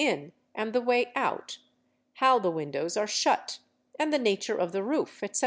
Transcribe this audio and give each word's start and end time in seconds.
in, 0.03 0.31
and 0.55 0.73
the 0.73 0.81
way 0.81 1.11
out, 1.15 1.59
how 2.15 2.39
the 2.39 2.49
windows 2.49 2.97
are 2.97 3.05
shut, 3.05 3.59
and 3.99 4.11
the 4.11 4.17
nature 4.17 4.57
of 4.57 4.71
the 4.71 4.81
roof, 4.81 5.21
etc. 5.21 5.39